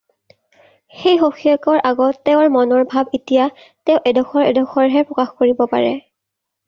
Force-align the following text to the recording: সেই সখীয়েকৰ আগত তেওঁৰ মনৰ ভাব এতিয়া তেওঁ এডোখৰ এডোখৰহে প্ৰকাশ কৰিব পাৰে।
সেই 1.01 1.19
সখীয়েকৰ 1.23 1.83
আগত 1.89 2.23
তেওঁৰ 2.29 2.49
মনৰ 2.55 2.87
ভাব 2.95 3.13
এতিয়া 3.17 3.45
তেওঁ 3.91 4.01
এডোখৰ 4.13 4.49
এডোখৰহে 4.53 5.05
প্ৰকাশ 5.11 5.31
কৰিব 5.43 5.63
পাৰে। 5.75 5.93